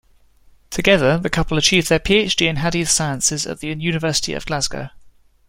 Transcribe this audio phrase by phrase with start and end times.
[0.71, 4.89] Together, the couple achievhed their PhD in Hadeeth Sciences at the University of Glasgow.